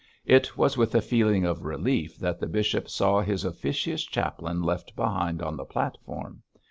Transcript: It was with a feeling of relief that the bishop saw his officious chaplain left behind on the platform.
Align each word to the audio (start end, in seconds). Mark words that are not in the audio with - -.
It 0.25 0.57
was 0.57 0.77
with 0.77 0.95
a 0.95 0.99
feeling 1.01 1.45
of 1.45 1.63
relief 1.63 2.17
that 2.17 2.39
the 2.39 2.47
bishop 2.47 2.89
saw 2.89 3.21
his 3.21 3.45
officious 3.45 4.03
chaplain 4.03 4.63
left 4.63 4.95
behind 4.95 5.43
on 5.43 5.57
the 5.57 5.63
platform. 5.65 6.41